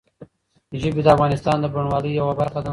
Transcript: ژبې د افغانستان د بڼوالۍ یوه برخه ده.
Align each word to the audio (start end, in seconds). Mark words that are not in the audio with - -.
ژبې 0.81 1.01
د 1.03 1.07
افغانستان 1.15 1.57
د 1.59 1.65
بڼوالۍ 1.73 2.11
یوه 2.19 2.33
برخه 2.39 2.59
ده. 2.63 2.69